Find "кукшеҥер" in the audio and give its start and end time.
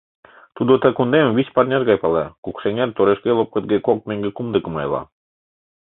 2.43-2.89